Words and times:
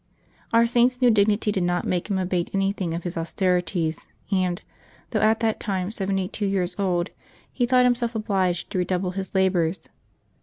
Our 0.51 0.65
Saint's 0.65 0.99
new 0.99 1.11
dignity 1.11 1.51
did 1.51 1.61
not 1.61 1.85
make 1.85 2.09
him 2.09 2.17
abate 2.17 2.49
anything 2.55 2.95
of 2.95 3.03
his 3.03 3.19
austerities, 3.19 4.07
and, 4.31 4.59
though 5.11 5.19
at 5.21 5.41
that 5.41 5.59
time 5.59 5.91
seventy 5.91 6.27
two 6.27 6.47
years 6.47 6.75
old, 6.79 7.11
he 7.53 7.67
thought 7.67 7.85
himself 7.85 8.15
obliged 8.15 8.71
to 8.71 8.79
redouble 8.79 9.11
his 9.11 9.35
la 9.35 9.47
bors. 9.47 9.79